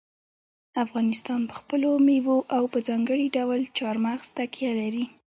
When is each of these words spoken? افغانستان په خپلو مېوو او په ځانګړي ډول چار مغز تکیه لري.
افغانستان 0.83 1.39
په 1.49 1.53
خپلو 1.59 1.89
مېوو 2.05 2.37
او 2.55 2.63
په 2.73 2.77
ځانګړي 2.87 3.27
ډول 3.37 3.61
چار 3.77 3.95
مغز 4.05 4.27
تکیه 4.37 4.71
لري. 4.81 5.05